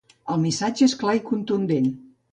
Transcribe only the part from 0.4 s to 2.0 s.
missatge és clar i contundent.